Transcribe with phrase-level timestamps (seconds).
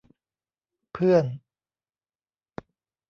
[0.93, 1.25] เพื่อน